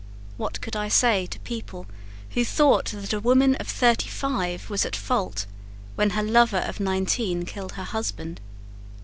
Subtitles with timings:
[0.35, 1.85] What could I say to people
[2.31, 5.45] who thought That a woman of thirty five was at fault
[5.93, 8.41] When her lover of nineteen killed her husband?